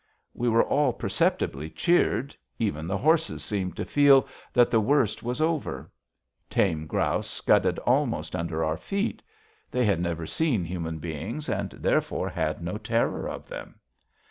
We 0.33 0.49
were 0.49 0.63
all 0.63 0.93
perceptibly 0.93 1.69
cheered; 1.69 2.35
even 2.57 2.87
the 2.87 2.97
horses 2.97 3.43
seemed 3.43 3.75
to 3.77 3.85
feel 3.85 4.27
that 4.51 4.71
the 4.71 4.79
worst 4.79 5.21
was 5.21 5.39
over. 5.39 5.91
Tame 6.49 6.87
grouse 6.87 7.29
scudded 7.29 7.77
almost 7.77 8.35
under 8.35 8.63
our 8.63 8.77
feet. 8.77 9.21
They 9.69 9.85
had 9.85 10.01
never 10.01 10.25
seen 10.25 10.65
human 10.65 10.97
beings, 10.97 11.49
and 11.49 11.69
therefore 11.73 12.29
had 12.29 12.63
no 12.63 12.79
terror 12.79 13.29
of 13.29 13.47
them. 13.47 13.75